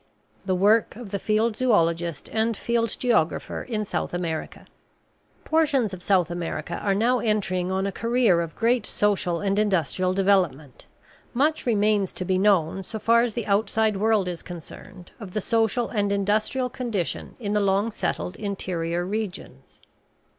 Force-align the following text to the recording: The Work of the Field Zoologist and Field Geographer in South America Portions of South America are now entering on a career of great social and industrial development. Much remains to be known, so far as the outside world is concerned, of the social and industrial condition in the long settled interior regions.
The 0.47 0.55
Work 0.55 0.95
of 0.95 1.11
the 1.11 1.19
Field 1.19 1.55
Zoologist 1.55 2.27
and 2.29 2.57
Field 2.57 2.95
Geographer 2.97 3.61
in 3.61 3.85
South 3.85 4.15
America 4.15 4.65
Portions 5.45 5.93
of 5.93 6.01
South 6.01 6.31
America 6.31 6.77
are 6.79 6.95
now 6.95 7.19
entering 7.19 7.71
on 7.71 7.85
a 7.85 7.91
career 7.91 8.41
of 8.41 8.55
great 8.55 8.87
social 8.87 9.41
and 9.41 9.59
industrial 9.59 10.11
development. 10.13 10.87
Much 11.35 11.67
remains 11.67 12.11
to 12.13 12.25
be 12.25 12.39
known, 12.39 12.81
so 12.81 12.97
far 12.97 13.21
as 13.21 13.35
the 13.35 13.45
outside 13.45 13.95
world 13.95 14.27
is 14.27 14.41
concerned, 14.41 15.11
of 15.19 15.33
the 15.33 15.39
social 15.39 15.89
and 15.89 16.11
industrial 16.11 16.67
condition 16.71 17.35
in 17.39 17.53
the 17.53 17.61
long 17.61 17.91
settled 17.91 18.35
interior 18.37 19.05
regions. 19.05 19.81